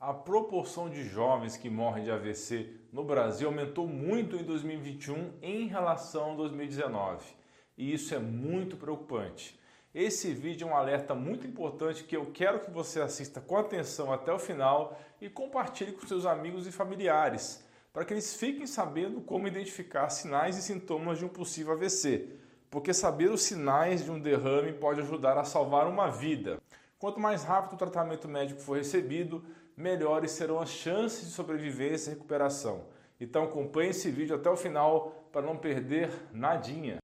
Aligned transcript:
A 0.00 0.14
proporção 0.14 0.88
de 0.88 1.02
jovens 1.02 1.56
que 1.56 1.68
morrem 1.68 2.04
de 2.04 2.10
AVC 2.12 2.72
no 2.92 3.02
Brasil 3.02 3.48
aumentou 3.48 3.84
muito 3.84 4.36
em 4.36 4.44
2021 4.44 5.32
em 5.42 5.66
relação 5.66 6.34
a 6.34 6.36
2019. 6.36 7.26
E 7.76 7.92
isso 7.92 8.14
é 8.14 8.18
muito 8.20 8.76
preocupante. 8.76 9.58
Esse 9.92 10.32
vídeo 10.32 10.68
é 10.68 10.70
um 10.70 10.76
alerta 10.76 11.16
muito 11.16 11.48
importante 11.48 12.04
que 12.04 12.16
eu 12.16 12.26
quero 12.26 12.60
que 12.60 12.70
você 12.70 13.00
assista 13.00 13.40
com 13.40 13.56
atenção 13.56 14.12
até 14.12 14.32
o 14.32 14.38
final 14.38 14.96
e 15.20 15.28
compartilhe 15.28 15.90
com 15.90 16.06
seus 16.06 16.24
amigos 16.24 16.64
e 16.68 16.70
familiares, 16.70 17.64
para 17.92 18.04
que 18.04 18.14
eles 18.14 18.36
fiquem 18.36 18.68
sabendo 18.68 19.20
como 19.20 19.48
identificar 19.48 20.10
sinais 20.10 20.56
e 20.56 20.62
sintomas 20.62 21.18
de 21.18 21.24
um 21.24 21.28
possível 21.28 21.72
AVC, 21.72 22.36
porque 22.70 22.94
saber 22.94 23.32
os 23.32 23.42
sinais 23.42 24.04
de 24.04 24.12
um 24.12 24.20
derrame 24.20 24.74
pode 24.74 25.00
ajudar 25.00 25.36
a 25.36 25.42
salvar 25.42 25.88
uma 25.88 26.08
vida. 26.08 26.62
Quanto 27.00 27.18
mais 27.18 27.42
rápido 27.42 27.74
o 27.74 27.78
tratamento 27.78 28.28
médico 28.28 28.60
for 28.60 28.76
recebido, 28.76 29.44
melhores 29.78 30.32
serão 30.32 30.58
as 30.58 30.70
chances 30.70 31.28
de 31.28 31.30
sobrevivência 31.30 32.10
e 32.10 32.14
recuperação. 32.14 32.86
Então 33.20 33.44
acompanhe 33.44 33.90
esse 33.90 34.10
vídeo 34.10 34.34
até 34.34 34.50
o 34.50 34.56
final 34.56 35.28
para 35.30 35.40
não 35.40 35.56
perder 35.56 36.10
nadinha. 36.32 36.98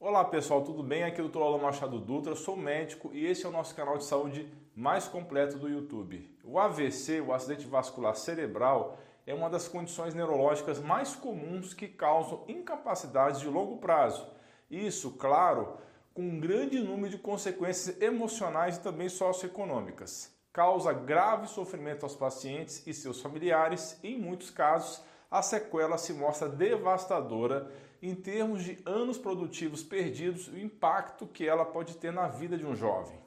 Olá 0.00 0.24
pessoal, 0.24 0.62
tudo 0.62 0.82
bem? 0.82 1.04
Aqui 1.04 1.20
é 1.20 1.24
o 1.24 1.28
Dr. 1.28 1.38
Alan 1.38 1.58
Machado 1.58 2.00
Dutra, 2.00 2.34
sou 2.34 2.56
médico 2.56 3.10
e 3.12 3.24
esse 3.26 3.46
é 3.46 3.48
o 3.48 3.52
nosso 3.52 3.72
canal 3.72 3.96
de 3.96 4.04
saúde 4.04 4.52
mais 4.74 5.06
completo 5.06 5.58
do 5.58 5.68
YouTube. 5.68 6.28
O 6.42 6.58
AVC, 6.58 7.20
o 7.20 7.32
acidente 7.32 7.64
vascular 7.66 8.16
cerebral, 8.16 8.98
é 9.24 9.32
uma 9.32 9.48
das 9.48 9.68
condições 9.68 10.14
neurológicas 10.14 10.80
mais 10.80 11.14
comuns 11.14 11.72
que 11.74 11.86
causam 11.86 12.42
incapacidades 12.48 13.40
de 13.40 13.46
longo 13.46 13.76
prazo. 13.76 14.26
Isso, 14.68 15.12
claro, 15.12 15.76
com 16.16 16.22
um 16.22 16.40
grande 16.40 16.80
número 16.80 17.10
de 17.10 17.18
consequências 17.18 18.00
emocionais 18.00 18.78
e 18.78 18.80
também 18.80 19.06
socioeconômicas. 19.06 20.34
Causa 20.50 20.90
grave 20.90 21.46
sofrimento 21.46 22.04
aos 22.04 22.16
pacientes 22.16 22.82
e 22.86 22.94
seus 22.94 23.20
familiares, 23.20 24.00
e 24.02 24.14
em 24.14 24.18
muitos 24.18 24.48
casos 24.48 25.04
a 25.30 25.42
sequela 25.42 25.98
se 25.98 26.14
mostra 26.14 26.48
devastadora 26.48 27.70
em 28.00 28.14
termos 28.14 28.64
de 28.64 28.78
anos 28.86 29.18
produtivos 29.18 29.82
perdidos 29.82 30.48
e 30.48 30.52
o 30.52 30.58
impacto 30.58 31.26
que 31.26 31.46
ela 31.46 31.66
pode 31.66 31.98
ter 31.98 32.14
na 32.14 32.28
vida 32.28 32.56
de 32.56 32.64
um 32.64 32.74
jovem. 32.74 33.20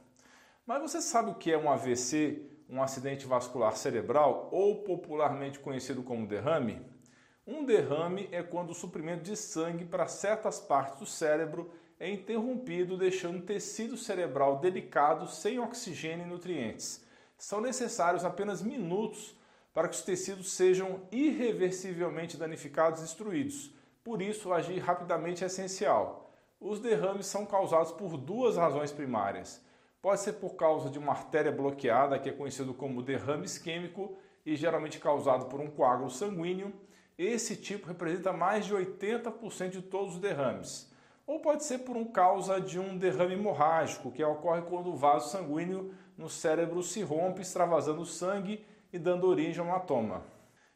Mas 0.65 0.81
você 0.81 0.99
sabe 0.99 1.29
o 1.29 1.35
que 1.35 1.51
é 1.51 1.57
um 1.59 1.71
AVC 1.71 2.49
um 2.67 2.81
acidente 2.81 3.25
vascular 3.25 3.75
cerebral, 3.75 4.47
ou 4.51 4.83
popularmente 4.83 5.59
conhecido 5.59 6.03
como 6.03 6.27
derrame? 6.27 6.79
Um 7.45 7.65
derrame 7.65 8.29
é 8.31 8.43
quando 8.43 8.69
o 8.69 8.75
suprimento 8.75 9.23
de 9.23 9.35
sangue 9.35 9.85
para 9.85 10.07
certas 10.07 10.59
partes 10.59 10.99
do 10.99 11.05
cérebro 11.05 11.71
é 11.99 12.09
interrompido, 12.09 12.97
deixando 12.97 13.39
o 13.39 13.45
tecido 13.45 13.97
cerebral 13.97 14.59
delicado 14.59 15.27
sem 15.27 15.59
oxigênio 15.59 16.25
e 16.25 16.29
nutrientes. 16.29 17.03
São 17.37 17.59
necessários 17.59 18.23
apenas 18.23 18.61
minutos 18.61 19.35
para 19.73 19.87
que 19.87 19.95
os 19.95 20.01
tecidos 20.01 20.51
sejam 20.53 21.01
irreversivelmente 21.11 22.37
danificados 22.37 22.99
e 22.99 23.03
destruídos. 23.03 23.73
Por 24.03 24.21
isso, 24.21 24.53
agir 24.53 24.79
rapidamente 24.79 25.43
é 25.43 25.47
essencial. 25.47 26.33
Os 26.59 26.79
derrames 26.79 27.25
são 27.25 27.45
causados 27.45 27.91
por 27.91 28.17
duas 28.17 28.57
razões 28.57 28.91
primárias. 28.91 29.61
Pode 30.01 30.21
ser 30.21 30.33
por 30.33 30.55
causa 30.55 30.89
de 30.89 30.97
uma 30.97 31.11
artéria 31.11 31.51
bloqueada, 31.51 32.17
que 32.17 32.29
é 32.29 32.33
conhecido 32.33 32.73
como 32.73 33.03
derrame 33.03 33.45
isquêmico 33.45 34.17
e 34.45 34.55
geralmente 34.55 34.99
causado 34.99 35.45
por 35.45 35.59
um 35.59 35.69
coágulo 35.69 36.09
sanguíneo. 36.09 36.73
Esse 37.17 37.57
tipo 37.57 37.87
representa 37.87 38.31
mais 38.31 38.65
de 38.65 38.73
80% 38.73 39.69
de 39.69 39.81
todos 39.81 40.15
os 40.15 40.21
derrames. 40.21 40.88
Ou 41.29 41.39
pode 41.39 41.63
ser 41.63 41.77
por 41.85 41.95
um 41.95 42.05
causa 42.05 42.59
de 42.59 42.79
um 42.79 42.97
derrame 42.97 43.35
hemorrágico, 43.35 44.11
que 44.11 44.23
ocorre 44.23 44.63
quando 44.63 44.89
o 44.89 44.95
vaso 44.95 45.29
sanguíneo 45.29 45.93
no 46.17 46.27
cérebro 46.27 46.81
se 46.81 47.03
rompe, 47.03 47.43
extravasando 47.43 48.03
sangue 48.03 48.65
e 48.91 48.97
dando 48.97 49.27
origem 49.27 49.61
a 49.61 49.63
um 49.63 49.69
hematoma. 49.69 50.23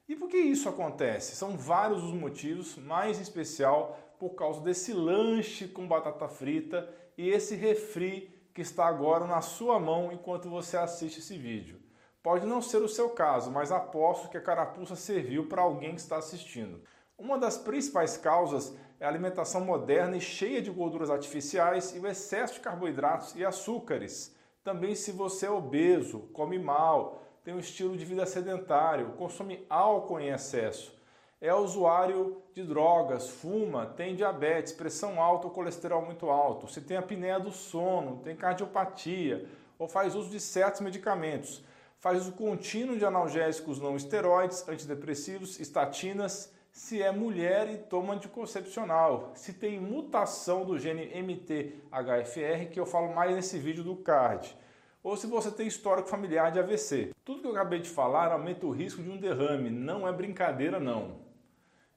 E 0.08 0.16
por 0.16 0.30
que 0.30 0.38
isso 0.38 0.70
acontece? 0.70 1.36
São 1.36 1.58
vários 1.58 2.04
os 2.04 2.14
motivos, 2.14 2.78
mais 2.78 3.18
em 3.18 3.24
especial 3.24 3.98
por 4.20 4.36
causa 4.36 4.62
desse 4.62 4.94
lanche 4.94 5.68
com 5.68 5.88
batata 5.88 6.28
frita 6.28 6.88
e 7.18 7.30
esse 7.30 7.56
refri 7.56 8.32
que 8.54 8.62
está 8.62 8.86
agora 8.86 9.26
na 9.26 9.42
sua 9.42 9.80
mão 9.80 10.12
enquanto 10.12 10.52
você 10.52 10.78
assiste 10.78 11.18
esse 11.18 11.36
vídeo. 11.36 11.82
Pode 12.22 12.46
não 12.46 12.62
ser 12.62 12.78
o 12.78 12.88
seu 12.88 13.10
caso, 13.10 13.50
mas 13.50 13.72
aposto 13.72 14.30
que 14.30 14.38
a 14.38 14.42
carapuça 14.42 14.96
serviu 14.96 15.48
para 15.48 15.64
alguém 15.64 15.96
que 15.96 16.02
está 16.02 16.18
assistindo. 16.18 16.80
Uma 17.18 17.40
das 17.40 17.58
principais 17.58 18.18
causas 18.18 18.76
é 19.04 19.06
a 19.06 19.10
alimentação 19.10 19.60
moderna 19.60 20.16
e 20.16 20.22
cheia 20.22 20.62
de 20.62 20.72
gorduras 20.72 21.10
artificiais 21.10 21.94
e 21.94 22.00
o 22.00 22.08
excesso 22.08 22.54
de 22.54 22.60
carboidratos 22.62 23.36
e 23.36 23.44
açúcares. 23.44 24.34
Também 24.64 24.96
se 24.96 25.12
você 25.12 25.46
é 25.46 25.52
obeso, 25.52 26.20
come 26.32 26.58
mal, 26.58 27.22
tem 27.44 27.54
um 27.54 27.60
estilo 27.60 27.98
de 27.98 28.06
vida 28.06 28.26
sedentário, 28.26 29.12
consome 29.18 29.66
álcool 29.70 30.22
em 30.22 30.30
excesso, 30.30 30.98
é 31.42 31.54
usuário 31.54 32.42
de 32.54 32.64
drogas, 32.64 33.28
fuma, 33.28 33.88
tem 33.88 34.16
diabetes, 34.16 34.72
pressão 34.72 35.22
alta 35.22 35.48
ou 35.48 35.54
colesterol 35.54 36.06
muito 36.06 36.30
alto, 36.30 36.72
se 36.72 36.80
tem 36.80 36.96
apneia 36.96 37.38
do 37.38 37.52
sono, 37.52 38.22
tem 38.24 38.38
cardiopatia 38.38 39.46
ou 39.78 39.86
faz 39.86 40.16
uso 40.16 40.30
de 40.30 40.40
certos 40.40 40.80
medicamentos, 40.80 41.62
faz 42.00 42.22
uso 42.22 42.32
contínuo 42.32 42.98
de 42.98 43.04
analgésicos 43.04 43.82
não 43.82 43.98
esteroides, 43.98 44.66
antidepressivos, 44.66 45.60
estatinas, 45.60 46.54
se 46.74 47.04
é 47.04 47.12
mulher 47.12 47.70
e 47.70 47.78
toma 47.78 48.16
anticoncepcional, 48.16 49.32
se 49.36 49.54
tem 49.54 49.80
mutação 49.80 50.66
do 50.66 50.80
gene 50.80 51.06
MTHFR, 51.22 52.72
que 52.72 52.80
eu 52.80 52.86
falo 52.86 53.14
mais 53.14 53.36
nesse 53.36 53.60
vídeo 53.60 53.84
do 53.84 53.96
card, 53.96 54.58
ou 55.04 55.16
se 55.16 55.28
você 55.28 55.52
tem 55.52 55.68
histórico 55.68 56.10
familiar 56.10 56.52
de 56.52 56.58
AVC. 56.58 57.12
Tudo 57.24 57.42
que 57.42 57.48
eu 57.48 57.52
acabei 57.52 57.80
de 57.80 57.90
falar 57.90 58.32
aumenta 58.32 58.66
o 58.66 58.72
risco 58.72 59.04
de 59.04 59.10
um 59.10 59.18
derrame, 59.18 59.70
não 59.70 60.08
é 60.08 60.12
brincadeira 60.12 60.80
não. 60.80 61.20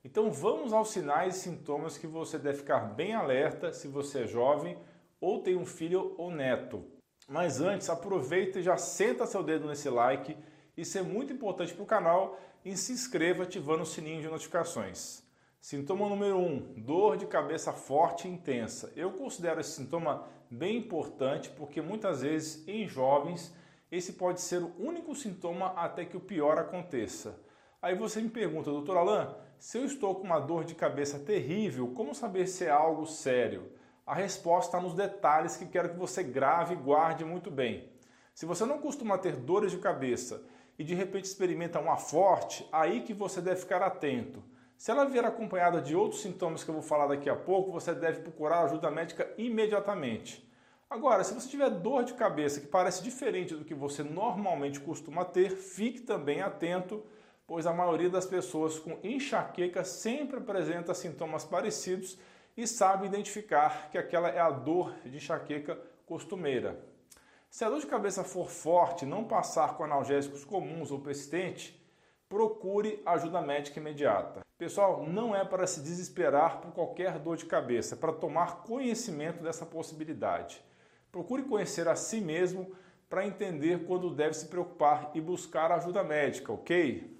Então 0.05 0.31
vamos 0.31 0.75
aos 0.75 0.91
sinais 0.91 1.37
e 1.37 1.41
sintomas 1.41 1.97
que 1.97 2.07
você 2.07 2.39
deve 2.39 2.59
ficar 2.59 2.81
bem 2.81 3.15
alerta 3.15 3.73
se 3.73 3.89
você 3.89 4.25
é 4.25 4.27
jovem 4.27 4.77
ou 5.19 5.43
tem 5.43 5.57
um 5.57 5.65
filho 5.65 6.15
ou 6.19 6.31
neto. 6.31 6.85
Mas 7.27 7.63
antes, 7.63 7.89
aproveita 7.89 8.59
e 8.59 8.63
já 8.63 8.77
senta 8.77 9.27
seu 9.27 9.43
dedo 9.43 9.67
nesse 9.67 9.89
like. 9.89 10.37
Isso 10.77 10.99
é 10.99 11.03
muito 11.03 11.33
importante 11.33 11.73
para 11.73 11.83
o 11.83 11.87
canal 11.87 12.39
e 12.63 12.77
se 12.77 12.93
inscreva 12.93 13.45
ativando 13.45 13.83
o 13.83 13.87
sininho 13.87 14.21
de 14.21 14.29
notificações. 14.29 15.23
Sintoma 15.59 16.07
número 16.07 16.37
1, 16.37 16.47
um, 16.47 16.75
dor 16.77 17.17
de 17.17 17.27
cabeça 17.27 17.73
forte 17.73 18.29
e 18.29 18.31
intensa. 18.31 18.93
Eu 18.95 19.13
considero 19.13 19.59
esse 19.59 19.71
sintoma 19.71 20.29
bem 20.51 20.77
importante 20.77 21.49
porque 21.49 21.81
muitas 21.81 22.21
vezes 22.21 22.63
em 22.69 22.87
jovens 22.87 23.55
esse 23.91 24.13
pode 24.13 24.41
ser 24.43 24.63
o 24.63 24.73
único 24.79 25.15
sintoma 25.15 25.69
até 25.77 26.05
que 26.05 26.17
o 26.17 26.21
pior 26.21 26.59
aconteça. 26.59 27.41
Aí 27.81 27.95
você 27.95 28.21
me 28.21 28.29
pergunta, 28.29 28.71
doutor 28.71 28.99
Alain, 28.99 29.29
se 29.59 29.79
eu 29.79 29.85
estou 29.87 30.15
com 30.15 30.25
uma 30.25 30.39
dor 30.39 30.65
de 30.65 30.75
cabeça 30.75 31.19
terrível, 31.19 31.89
como 31.95 32.15
saber 32.15 32.47
se 32.47 32.67
é 32.67 32.71
algo 32.71 33.07
sério? 33.07 33.73
A 34.05 34.15
resposta 34.15 34.77
está 34.77 34.81
nos 34.81 34.95
detalhes 34.95 35.57
que 35.57 35.67
quero 35.67 35.89
que 35.89 35.99
você 35.99 36.23
grave 36.23 36.75
e 36.75 36.77
guarde 36.77 37.25
muito 37.25 37.51
bem. 37.51 37.91
Se 38.35 38.45
você 38.45 38.67
não 38.67 38.79
costuma 38.79 39.17
ter 39.17 39.37
dores 39.37 39.73
de 39.73 39.79
cabeça 39.79 40.45
e 40.79 40.85
de 40.85 40.95
repente 40.95 41.25
experimenta 41.25 41.81
uma 41.81 41.97
forte, 41.97 42.69
aí 42.73 43.03
que 43.03 43.15
você 43.15 43.41
deve 43.41 43.61
ficar 43.61 43.83
atento. 43.83 44.43
Se 44.77 44.91
ela 44.91 45.05
vier 45.05 45.25
acompanhada 45.25 45.81
de 45.81 45.97
outros 45.97 46.23
sintomas 46.23 46.63
que 46.63 46.71
eu 46.71 46.75
vou 46.75 46.83
falar 46.83 47.07
daqui 47.07 47.31
a 47.31 47.37
pouco, 47.37 47.73
você 47.73 47.95
deve 47.95 48.21
procurar 48.21 48.65
ajuda 48.65 48.91
médica 48.91 49.33
imediatamente. 49.39 50.47
Agora, 50.89 51.25
se 51.25 51.35
você 51.35 51.49
tiver 51.49 51.71
dor 51.71 52.05
de 52.05 52.15
cabeça 52.15 52.61
que 52.61 52.67
parece 52.67 53.03
diferente 53.03 53.55
do 53.55 53.65
que 53.65 53.75
você 53.75 54.03
normalmente 54.03 54.79
costuma 54.79 55.25
ter, 55.25 55.51
fique 55.51 56.01
também 56.01 56.43
atento 56.43 57.03
pois 57.47 57.67
a 57.67 57.73
maioria 57.73 58.11
das 58.11 58.27
pessoas 58.27 58.79
com 58.79 58.99
enxaqueca 59.03 59.85
sempre 59.85 60.39
apresenta 60.39 60.93
sintomas 60.95 61.45
parecidos 61.45 62.19
e 62.57 62.67
sabe 62.67 63.07
identificar 63.07 63.89
que 63.91 63.99
aquela 63.99 64.29
é 64.29 64.41
a 64.41 64.51
dor 64.51 64.93
de 65.05 65.17
enxaqueca 65.17 65.79
costumeira. 66.05 66.79
Se 67.57 67.65
a 67.65 67.71
dor 67.71 67.81
de 67.81 67.87
cabeça 67.87 68.23
for 68.23 68.51
forte 68.51 69.07
não 69.07 69.25
passar 69.25 69.79
com 69.79 69.85
analgésicos 69.85 70.45
comuns 70.45 70.91
ou 70.91 71.01
persistente, 71.01 71.83
procure 72.29 73.03
ajuda 73.07 73.41
médica 73.41 73.81
imediata. 73.81 74.43
Pessoal, 74.59 75.07
não 75.07 75.35
é 75.35 75.43
para 75.43 75.67
se 75.67 75.81
desesperar 75.81 76.61
por 76.61 76.73
qualquer 76.73 77.19
dor 77.19 77.39
de 77.39 77.47
cabeça, 77.47 77.95
é 77.95 77.99
para 77.99 78.13
tomar 78.13 78.63
conhecimento 78.65 79.43
dessa 79.43 79.65
possibilidade. 79.65 80.63
Procure 81.11 81.45
conhecer 81.45 81.89
a 81.89 81.97
si 81.97 82.21
mesmo 82.21 82.73
para 83.09 83.27
entender 83.27 83.87
quando 83.87 84.15
deve 84.15 84.35
se 84.35 84.49
preocupar 84.49 85.11
e 85.15 85.21
buscar 85.23 85.73
ajuda 85.73 86.05
médica, 86.05 86.53
ok? 86.53 87.11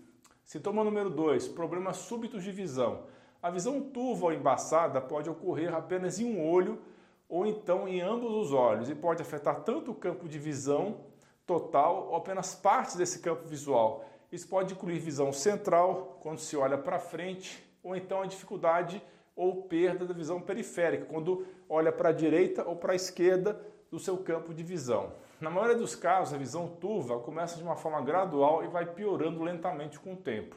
Sintoma 0.45 0.85
número 0.85 1.09
2, 1.09 1.49
problemas 1.49 1.97
súbitos 1.97 2.45
de 2.45 2.53
visão. 2.53 3.07
A 3.43 3.49
visão 3.49 3.81
turva 3.81 4.27
ou 4.27 4.33
embaçada 4.35 5.01
pode 5.01 5.31
ocorrer 5.31 5.75
apenas 5.75 6.21
em 6.21 6.27
um 6.27 6.47
olho 6.47 6.79
ou 7.29 7.47
então 7.47 7.89
em 7.89 8.01
ambos 8.01 8.33
os 8.33 8.53
olhos 8.53 8.89
e 8.89 8.95
pode 8.95 9.23
afetar 9.23 9.61
tanto 9.63 9.91
o 9.91 9.95
campo 9.95 10.29
de 10.29 10.39
visão 10.39 10.99
total 11.47 12.09
ou 12.11 12.17
apenas 12.17 12.55
partes 12.55 12.97
desse 12.97 13.21
campo 13.21 13.47
visual. 13.47 14.05
Isso 14.31 14.49
pode 14.49 14.75
incluir 14.75 14.99
visão 14.99 15.33
central, 15.33 16.19
quando 16.21 16.39
se 16.39 16.57
olha 16.57 16.77
para 16.77 16.99
frente, 16.99 17.65
ou 17.83 17.95
então 17.95 18.23
a 18.23 18.27
dificuldade 18.27 19.03
ou 19.37 19.63
perda 19.63 20.05
da 20.05 20.15
visão 20.15 20.41
periférica, 20.41 21.05
quando 21.05 21.47
olha 21.69 21.93
para 21.93 22.09
a 22.09 22.13
direita 22.13 22.67
ou 22.67 22.75
para 22.75 22.93
a 22.93 22.97
esquerda 22.97 23.61
do 23.91 23.99
seu 23.99 24.19
campo 24.19 24.53
de 24.53 24.63
visão. 24.63 25.13
Na 25.41 25.51
maioria 25.51 25.77
dos 25.77 25.95
casos, 25.95 26.35
a 26.35 26.39
visão 26.39 26.67
turva 26.67 27.21
começa 27.21 27.57
de 27.57 27.63
uma 27.63 27.77
forma 27.77 28.01
gradual 28.01 28.65
e 28.65 28.69
vai 28.69 28.87
piorando 28.87 29.43
lentamente 29.43 30.01
com 30.01 30.15
o 30.15 30.17
tempo. 30.17 30.57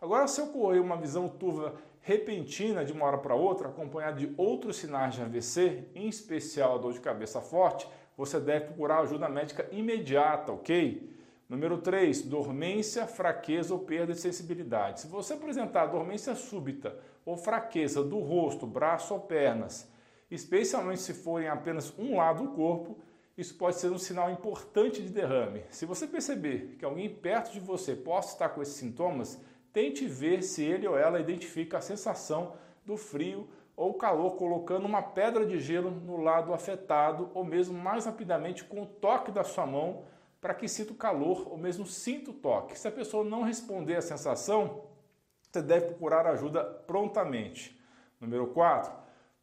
Agora, 0.00 0.26
se 0.26 0.40
ocorrer 0.40 0.82
uma 0.82 0.96
visão 0.96 1.28
turva 1.28 1.74
repentina 2.04 2.84
de 2.84 2.92
uma 2.92 3.06
hora 3.06 3.16
para 3.16 3.34
outra, 3.34 3.68
acompanhada 3.68 4.18
de 4.18 4.34
outros 4.36 4.76
sinais 4.76 5.14
de 5.14 5.22
AVC, 5.22 5.84
em 5.94 6.06
especial 6.06 6.74
a 6.74 6.78
dor 6.78 6.92
de 6.92 7.00
cabeça 7.00 7.40
forte, 7.40 7.88
você 8.14 8.38
deve 8.38 8.66
procurar 8.66 9.00
ajuda 9.00 9.26
médica 9.26 9.66
imediata, 9.72 10.52
ok? 10.52 11.10
Número 11.48 11.78
3, 11.78 12.22
dormência, 12.22 13.06
fraqueza 13.06 13.72
ou 13.72 13.80
perda 13.80 14.12
de 14.12 14.20
sensibilidade. 14.20 15.00
Se 15.00 15.06
você 15.06 15.32
apresentar 15.32 15.86
dormência 15.86 16.34
súbita 16.34 16.94
ou 17.24 17.38
fraqueza 17.38 18.04
do 18.04 18.18
rosto, 18.18 18.66
braço 18.66 19.14
ou 19.14 19.20
pernas, 19.20 19.90
especialmente 20.30 21.00
se 21.00 21.14
forem 21.14 21.48
apenas 21.48 21.98
um 21.98 22.16
lado 22.16 22.44
do 22.44 22.50
corpo, 22.50 22.98
isso 23.36 23.56
pode 23.56 23.76
ser 23.76 23.90
um 23.90 23.98
sinal 23.98 24.30
importante 24.30 25.02
de 25.02 25.08
derrame. 25.08 25.62
Se 25.70 25.86
você 25.86 26.06
perceber 26.06 26.76
que 26.78 26.84
alguém 26.84 27.08
perto 27.08 27.50
de 27.50 27.60
você 27.60 27.96
possa 27.96 28.34
estar 28.34 28.50
com 28.50 28.60
esses 28.60 28.74
sintomas, 28.74 29.40
tente 29.74 30.06
ver 30.06 30.42
se 30.42 30.64
ele 30.64 30.86
ou 30.86 30.96
ela 30.96 31.20
identifica 31.20 31.78
a 31.78 31.82
sensação 31.82 32.54
do 32.86 32.96
frio 32.96 33.48
ou 33.76 33.92
calor 33.94 34.36
colocando 34.36 34.86
uma 34.86 35.02
pedra 35.02 35.44
de 35.44 35.58
gelo 35.58 35.90
no 35.90 36.16
lado 36.16 36.54
afetado 36.54 37.28
ou 37.34 37.44
mesmo 37.44 37.76
mais 37.76 38.06
rapidamente 38.06 38.64
com 38.64 38.82
o 38.82 38.86
toque 38.86 39.32
da 39.32 39.42
sua 39.42 39.66
mão 39.66 40.04
para 40.40 40.54
que 40.54 40.68
sinta 40.68 40.92
o 40.92 40.96
calor 40.96 41.50
ou 41.50 41.58
mesmo 41.58 41.84
sinta 41.84 42.30
o 42.30 42.34
toque. 42.34 42.78
Se 42.78 42.86
a 42.86 42.92
pessoa 42.92 43.24
não 43.24 43.42
responder 43.42 43.96
à 43.96 44.00
sensação, 44.00 44.84
você 45.50 45.60
deve 45.60 45.86
procurar 45.86 46.24
ajuda 46.26 46.62
prontamente. 46.62 47.76
Número 48.20 48.46
4, 48.48 48.92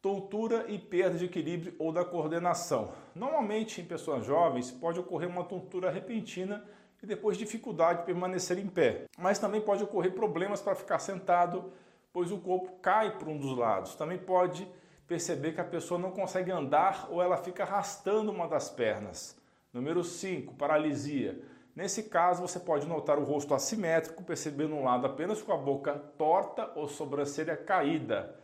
tontura 0.00 0.64
e 0.68 0.78
perda 0.78 1.18
de 1.18 1.26
equilíbrio 1.26 1.74
ou 1.78 1.92
da 1.92 2.04
coordenação. 2.04 2.92
Normalmente 3.14 3.82
em 3.82 3.84
pessoas 3.84 4.24
jovens 4.24 4.70
pode 4.70 4.98
ocorrer 4.98 5.28
uma 5.28 5.44
tontura 5.44 5.90
repentina 5.90 6.64
e 7.02 7.06
depois 7.06 7.36
dificuldade 7.36 8.00
de 8.00 8.06
permanecer 8.06 8.58
em 8.58 8.68
pé. 8.68 9.06
Mas 9.18 9.38
também 9.38 9.60
pode 9.60 9.82
ocorrer 9.82 10.12
problemas 10.12 10.60
para 10.60 10.74
ficar 10.74 10.98
sentado, 11.00 11.72
pois 12.12 12.30
o 12.30 12.38
corpo 12.38 12.78
cai 12.80 13.18
para 13.18 13.28
um 13.28 13.36
dos 13.36 13.56
lados. 13.56 13.96
Também 13.96 14.18
pode 14.18 14.68
perceber 15.08 15.52
que 15.52 15.60
a 15.60 15.64
pessoa 15.64 15.98
não 15.98 16.12
consegue 16.12 16.52
andar 16.52 17.08
ou 17.10 17.20
ela 17.20 17.36
fica 17.36 17.64
arrastando 17.64 18.30
uma 18.30 18.46
das 18.46 18.70
pernas. 18.70 19.36
Número 19.72 20.04
5, 20.04 20.54
paralisia. 20.54 21.42
Nesse 21.74 22.04
caso, 22.04 22.42
você 22.42 22.60
pode 22.60 22.86
notar 22.86 23.18
o 23.18 23.24
rosto 23.24 23.54
assimétrico, 23.54 24.22
percebendo 24.22 24.74
um 24.74 24.84
lado 24.84 25.06
apenas 25.06 25.42
com 25.42 25.52
a 25.52 25.56
boca 25.56 25.94
torta 26.18 26.70
ou 26.76 26.86
sobrancelha 26.86 27.56
caída. 27.56 28.36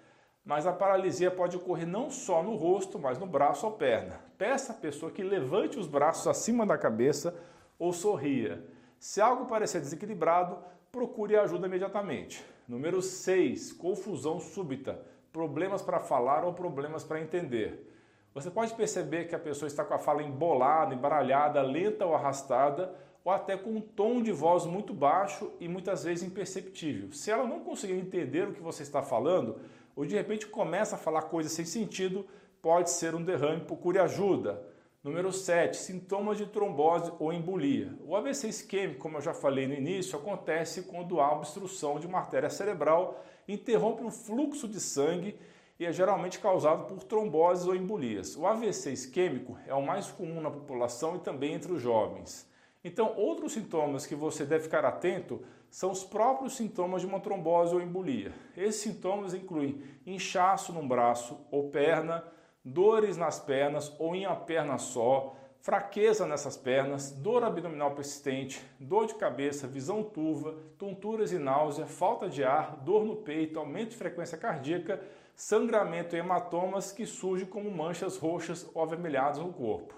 Mas 0.42 0.66
a 0.66 0.72
paralisia 0.72 1.30
pode 1.30 1.54
ocorrer 1.54 1.86
não 1.86 2.10
só 2.10 2.42
no 2.42 2.56
rosto, 2.56 2.98
mas 2.98 3.18
no 3.18 3.26
braço 3.26 3.66
ou 3.66 3.72
perna. 3.72 4.18
Peça 4.38 4.72
à 4.72 4.74
pessoa 4.74 5.12
que 5.12 5.22
levante 5.22 5.78
os 5.78 5.86
braços 5.86 6.26
acima 6.26 6.64
da 6.64 6.78
cabeça 6.78 7.38
ou 7.78 7.92
sorria. 7.92 8.64
Se 8.98 9.20
algo 9.20 9.46
parecer 9.46 9.80
desequilibrado, 9.80 10.58
procure 10.90 11.36
ajuda 11.36 11.66
imediatamente. 11.66 12.44
Número 12.66 13.00
6, 13.00 13.72
confusão 13.72 14.40
súbita, 14.40 15.00
problemas 15.32 15.80
para 15.80 16.00
falar 16.00 16.44
ou 16.44 16.52
problemas 16.52 17.04
para 17.04 17.20
entender. 17.20 17.88
Você 18.34 18.50
pode 18.50 18.74
perceber 18.74 19.26
que 19.26 19.34
a 19.34 19.38
pessoa 19.38 19.66
está 19.66 19.84
com 19.84 19.94
a 19.94 19.98
fala 19.98 20.22
embolada, 20.22 20.94
embaralhada, 20.94 21.62
lenta 21.62 22.04
ou 22.04 22.14
arrastada, 22.14 22.94
ou 23.24 23.32
até 23.32 23.56
com 23.56 23.70
um 23.70 23.80
tom 23.80 24.22
de 24.22 24.32
voz 24.32 24.64
muito 24.64 24.94
baixo 24.94 25.50
e 25.60 25.68
muitas 25.68 26.04
vezes 26.04 26.24
imperceptível. 26.24 27.12
Se 27.12 27.30
ela 27.30 27.46
não 27.46 27.60
conseguir 27.60 27.94
entender 27.94 28.48
o 28.48 28.52
que 28.52 28.60
você 28.60 28.82
está 28.82 29.02
falando, 29.02 29.60
ou 29.94 30.06
de 30.06 30.14
repente 30.14 30.46
começa 30.46 30.94
a 30.94 30.98
falar 30.98 31.22
coisas 31.22 31.52
sem 31.52 31.64
sentido, 31.64 32.26
pode 32.62 32.90
ser 32.90 33.14
um 33.14 33.22
derrame, 33.22 33.64
procure 33.64 33.98
ajuda. 33.98 34.62
Número 35.02 35.32
7, 35.32 35.76
sintomas 35.76 36.36
de 36.36 36.46
trombose 36.46 37.12
ou 37.20 37.32
embolia. 37.32 37.96
O 38.04 38.16
AVC 38.16 38.48
isquêmico, 38.48 38.98
como 38.98 39.16
eu 39.16 39.20
já 39.20 39.32
falei 39.32 39.68
no 39.68 39.74
início, 39.74 40.18
acontece 40.18 40.82
quando 40.82 41.20
há 41.20 41.32
obstrução 41.32 42.00
de 42.00 42.06
uma 42.06 42.18
artéria 42.18 42.50
cerebral, 42.50 43.24
interrompe 43.46 44.02
o 44.02 44.10
fluxo 44.10 44.66
de 44.66 44.80
sangue 44.80 45.38
e 45.78 45.86
é 45.86 45.92
geralmente 45.92 46.40
causado 46.40 46.86
por 46.86 47.04
tromboses 47.04 47.64
ou 47.64 47.76
embolias. 47.76 48.36
O 48.36 48.44
AVC 48.44 48.92
isquêmico 48.92 49.56
é 49.68 49.74
o 49.74 49.86
mais 49.86 50.08
comum 50.10 50.40
na 50.40 50.50
população 50.50 51.14
e 51.14 51.20
também 51.20 51.54
entre 51.54 51.70
os 51.72 51.80
jovens. 51.80 52.50
Então, 52.82 53.14
outros 53.16 53.52
sintomas 53.52 54.04
que 54.04 54.16
você 54.16 54.44
deve 54.44 54.64
ficar 54.64 54.84
atento 54.84 55.40
são 55.70 55.92
os 55.92 56.02
próprios 56.02 56.56
sintomas 56.56 57.02
de 57.02 57.06
uma 57.06 57.20
trombose 57.20 57.72
ou 57.72 57.80
embolia. 57.80 58.32
Esses 58.56 58.80
sintomas 58.80 59.32
incluem 59.32 59.80
inchaço 60.04 60.72
no 60.72 60.82
braço 60.82 61.38
ou 61.52 61.70
perna, 61.70 62.24
dores 62.72 63.16
nas 63.16 63.38
pernas 63.38 63.94
ou 63.98 64.14
em 64.14 64.26
uma 64.26 64.36
perna 64.36 64.78
só, 64.78 65.34
fraqueza 65.60 66.26
nessas 66.26 66.56
pernas, 66.56 67.12
dor 67.12 67.44
abdominal 67.44 67.92
persistente, 67.92 68.64
dor 68.78 69.06
de 69.06 69.14
cabeça, 69.14 69.66
visão 69.66 70.02
turva, 70.02 70.54
tonturas 70.78 71.32
e 71.32 71.38
náusea, 71.38 71.86
falta 71.86 72.28
de 72.28 72.44
ar, 72.44 72.76
dor 72.84 73.04
no 73.04 73.16
peito, 73.16 73.58
aumento 73.58 73.90
de 73.90 73.96
frequência 73.96 74.38
cardíaca 74.38 75.00
sangramento 75.38 76.16
e 76.16 76.18
hematomas 76.18 76.90
que 76.90 77.06
surgem 77.06 77.46
como 77.46 77.70
manchas 77.70 78.16
roxas 78.16 78.68
ou 78.74 78.82
avermelhadas 78.82 79.38
no 79.38 79.52
corpo. 79.52 79.94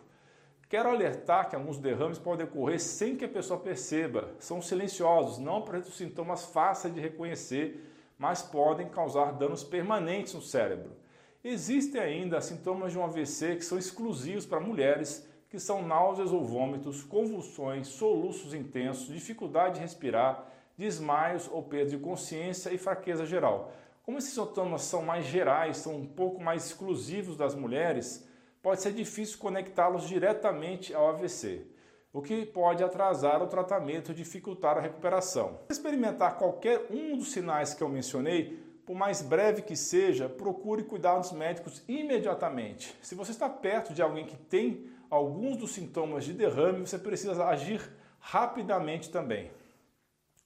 Quero 0.68 0.90
alertar 0.90 1.48
que 1.48 1.56
alguns 1.56 1.78
derrames 1.78 2.18
podem 2.18 2.44
ocorrer 2.44 2.78
sem 2.78 3.16
que 3.16 3.24
a 3.24 3.28
pessoa 3.28 3.58
perceba. 3.58 4.34
São 4.38 4.60
silenciosos, 4.60 5.38
não 5.38 5.56
apresentam 5.56 5.92
sintomas 5.92 6.44
fáceis 6.44 6.92
de 6.92 7.00
reconhecer, 7.00 7.90
mas 8.18 8.42
podem 8.42 8.90
causar 8.90 9.32
danos 9.32 9.64
permanentes 9.64 10.34
no 10.34 10.42
cérebro. 10.42 10.92
Existem 11.42 12.00
ainda 12.00 12.40
sintomas 12.42 12.92
de 12.92 12.98
um 12.98 13.04
AVC 13.04 13.56
que 13.56 13.64
são 13.64 13.78
exclusivos 13.78 14.44
para 14.44 14.60
mulheres, 14.60 15.26
que 15.48 15.58
são 15.58 15.82
náuseas 15.82 16.32
ou 16.32 16.44
vômitos, 16.44 17.02
convulsões, 17.02 17.88
soluços 17.88 18.52
intensos, 18.52 19.08
dificuldade 19.08 19.76
de 19.76 19.80
respirar, 19.80 20.46
desmaios 20.76 21.48
ou 21.50 21.62
perda 21.62 21.90
de 21.90 21.98
consciência 21.98 22.72
e 22.72 22.78
fraqueza 22.78 23.24
geral. 23.24 23.72
Como 24.02 24.18
esses 24.18 24.34
sintomas 24.34 24.82
são 24.82 25.02
mais 25.02 25.24
gerais, 25.24 25.78
são 25.78 25.96
um 25.96 26.06
pouco 26.06 26.42
mais 26.42 26.66
exclusivos 26.66 27.38
das 27.38 27.54
mulheres, 27.54 28.26
pode 28.62 28.82
ser 28.82 28.92
difícil 28.92 29.38
conectá-los 29.38 30.06
diretamente 30.06 30.92
ao 30.92 31.08
AVC, 31.08 31.66
o 32.12 32.20
que 32.20 32.44
pode 32.44 32.84
atrasar 32.84 33.42
o 33.42 33.46
tratamento 33.46 34.12
e 34.12 34.14
dificultar 34.14 34.76
a 34.76 34.80
recuperação. 34.80 35.60
Se 35.70 35.78
experimentar 35.78 36.36
qualquer 36.36 36.86
um 36.90 37.16
dos 37.16 37.32
sinais 37.32 37.72
que 37.72 37.82
eu 37.82 37.88
mencionei, 37.88 38.69
por 38.90 38.96
mais 38.96 39.22
breve 39.22 39.62
que 39.62 39.76
seja, 39.76 40.28
procure 40.28 40.82
cuidados 40.82 41.30
médicos 41.30 41.80
imediatamente. 41.86 42.92
Se 43.00 43.14
você 43.14 43.30
está 43.30 43.48
perto 43.48 43.94
de 43.94 44.02
alguém 44.02 44.26
que 44.26 44.36
tem 44.36 44.84
alguns 45.08 45.56
dos 45.56 45.70
sintomas 45.70 46.24
de 46.24 46.32
derrame, 46.32 46.80
você 46.80 46.98
precisa 46.98 47.44
agir 47.44 47.88
rapidamente 48.18 49.08
também. 49.08 49.48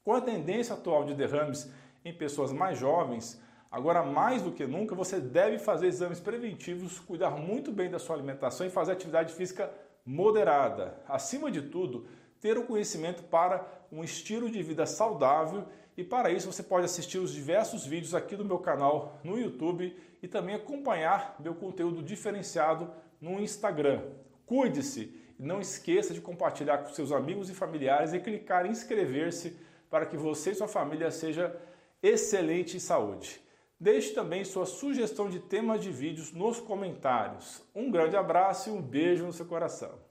Com 0.04 0.12
a 0.12 0.20
tendência 0.20 0.74
atual 0.74 1.06
de 1.06 1.14
derrames 1.14 1.70
em 2.04 2.12
pessoas 2.12 2.52
mais 2.52 2.78
jovens, 2.78 3.42
Agora, 3.70 4.04
mais 4.04 4.40
do 4.40 4.52
que 4.52 4.64
nunca, 4.66 4.94
você 4.94 5.18
deve 5.18 5.58
fazer 5.58 5.88
exames 5.88 6.20
preventivos, 6.20 7.00
cuidar 7.00 7.30
muito 7.30 7.72
bem 7.72 7.90
da 7.90 7.98
sua 7.98 8.14
alimentação 8.14 8.64
e 8.64 8.70
fazer 8.70 8.92
atividade 8.92 9.32
física 9.32 9.68
moderada. 10.06 11.02
Acima 11.08 11.50
de 11.50 11.60
tudo, 11.60 12.06
ter 12.44 12.58
o 12.58 12.64
conhecimento 12.64 13.22
para 13.22 13.66
um 13.90 14.04
estilo 14.04 14.50
de 14.50 14.62
vida 14.62 14.84
saudável 14.84 15.64
e 15.96 16.04
para 16.04 16.30
isso 16.30 16.52
você 16.52 16.62
pode 16.62 16.84
assistir 16.84 17.16
os 17.16 17.32
diversos 17.32 17.86
vídeos 17.86 18.14
aqui 18.14 18.36
do 18.36 18.44
meu 18.44 18.58
canal 18.58 19.18
no 19.24 19.38
YouTube 19.38 19.96
e 20.22 20.28
também 20.28 20.54
acompanhar 20.54 21.36
meu 21.40 21.54
conteúdo 21.54 22.02
diferenciado 22.02 22.92
no 23.18 23.40
Instagram. 23.40 24.02
Cuide-se 24.44 25.18
e 25.38 25.42
não 25.42 25.58
esqueça 25.58 26.12
de 26.12 26.20
compartilhar 26.20 26.76
com 26.76 26.92
seus 26.92 27.12
amigos 27.12 27.48
e 27.48 27.54
familiares 27.54 28.12
e 28.12 28.20
clicar 28.20 28.66
em 28.66 28.72
inscrever-se 28.72 29.56
para 29.88 30.04
que 30.04 30.18
você 30.18 30.50
e 30.50 30.54
sua 30.54 30.68
família 30.68 31.10
seja 31.10 31.58
excelente 32.02 32.76
em 32.76 32.80
saúde. 32.80 33.40
Deixe 33.80 34.12
também 34.12 34.44
sua 34.44 34.66
sugestão 34.66 35.30
de 35.30 35.38
temas 35.38 35.80
de 35.80 35.90
vídeos 35.90 36.30
nos 36.30 36.60
comentários. 36.60 37.62
Um 37.74 37.90
grande 37.90 38.18
abraço 38.18 38.68
e 38.68 38.72
um 38.74 38.82
beijo 38.82 39.24
no 39.24 39.32
seu 39.32 39.46
coração. 39.46 40.03